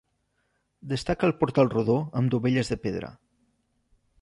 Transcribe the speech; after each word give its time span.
Destaca 0.93 1.27
el 1.27 1.35
portal 1.43 1.69
rodó 1.75 1.99
amb 2.23 2.33
dovelles 2.37 2.73
de 2.75 2.79
pedra. 2.87 3.13